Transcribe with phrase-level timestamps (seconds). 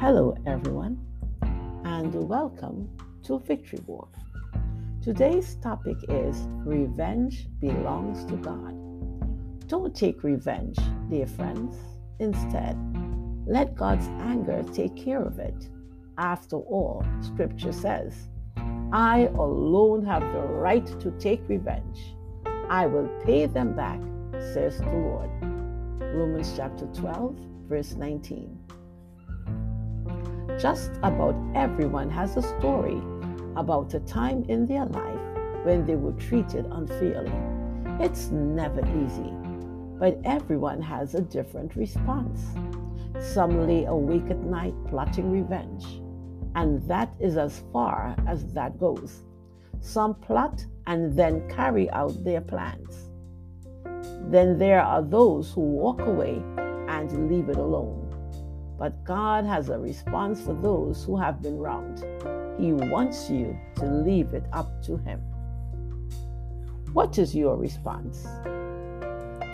[0.00, 0.96] Hello, everyone,
[1.84, 2.88] and welcome
[3.22, 4.16] to Victory Walk.
[5.02, 9.68] Today's topic is Revenge Belongs to God.
[9.68, 10.78] Don't take revenge,
[11.10, 11.76] dear friends.
[12.18, 12.78] Instead,
[13.46, 15.68] let God's anger take care of it.
[16.16, 18.30] After all, Scripture says,
[18.94, 22.16] I alone have the right to take revenge.
[22.70, 24.00] I will pay them back,
[24.54, 25.28] says the Lord.
[26.00, 27.36] Romans chapter 12,
[27.68, 28.58] verse 19.
[30.60, 33.00] Just about everyone has a story
[33.56, 37.32] about a time in their life when they were treated unfairly.
[37.98, 39.32] It's never easy,
[39.98, 42.44] but everyone has a different response.
[43.20, 45.84] Some lay awake at night plotting revenge,
[46.54, 49.22] and that is as far as that goes.
[49.80, 53.10] Some plot and then carry out their plans.
[54.30, 56.42] Then there are those who walk away
[56.88, 58.09] and leave it alone.
[58.80, 61.98] But God has a response for those who have been wronged.
[62.58, 65.20] He wants you to leave it up to Him.
[66.94, 68.26] What is your response?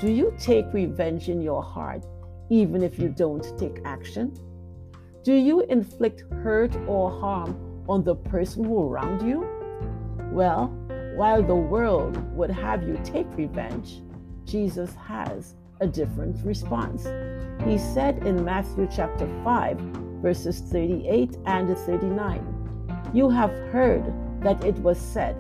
[0.01, 2.07] Do you take revenge in your heart
[2.51, 4.33] even if you don't take action?
[5.25, 9.45] Do you inflict hurt or harm on the person who wronged you?
[10.31, 10.69] Well,
[11.17, 14.03] while the world would have you take revenge,
[14.45, 17.09] Jesus has a different response.
[17.67, 19.79] He said in Matthew chapter 5,
[20.23, 24.05] verses 38 and 39, You have heard
[24.41, 25.37] that it was said,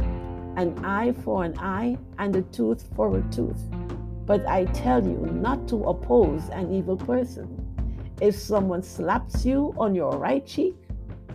[0.56, 3.62] an eye for an eye and a tooth for a tooth.
[4.26, 7.46] But I tell you not to oppose an evil person.
[8.20, 10.74] If someone slaps you on your right cheek,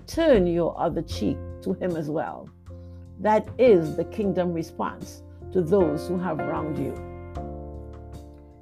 [0.08, 2.50] turn your other cheek to him as well.
[3.22, 6.94] That is the kingdom response to those who have wronged you.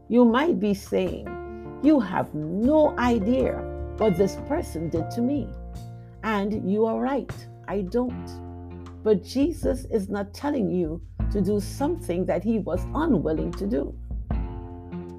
[0.10, 1.28] You might be saying,
[1.82, 3.54] You have no idea
[3.98, 5.48] what this person did to me.
[6.24, 7.34] And you are right,
[7.68, 8.28] I don't.
[9.04, 11.02] But Jesus is not telling you
[11.32, 13.96] to do something that he was unwilling to do.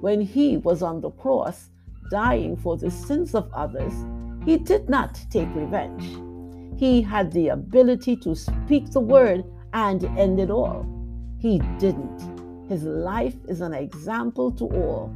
[0.01, 1.69] When he was on the cross,
[2.11, 3.93] dying for the sins of others,
[4.45, 6.17] he did not take revenge.
[6.79, 10.85] He had the ability to speak the word and end it all.
[11.39, 12.67] He didn't.
[12.69, 15.15] His life is an example to all.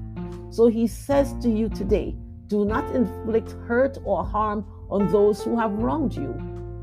[0.55, 2.15] So he says to you today
[2.47, 6.33] do not inflict hurt or harm on those who have wronged you.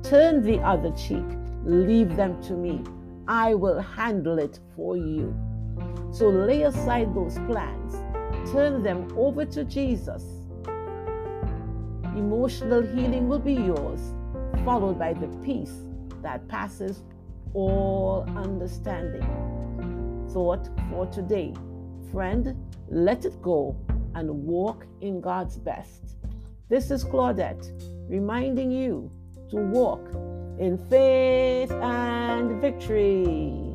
[0.02, 1.24] Turn the other cheek,
[1.64, 2.84] leave them to me.
[3.26, 5.34] I will handle it for you.
[6.12, 7.94] So lay aside those plans,
[8.52, 10.22] turn them over to Jesus.
[12.14, 14.00] Emotional healing will be yours,
[14.66, 15.86] followed by the peace
[16.20, 17.04] that passes
[17.54, 19.26] all understanding
[20.30, 21.54] thought for today.
[22.12, 22.54] Friend,
[22.90, 23.74] let it go
[24.14, 26.16] and walk in God's best.
[26.68, 27.72] This is Claudette
[28.06, 29.10] reminding you
[29.48, 30.06] to walk
[30.58, 33.71] in faith and victory.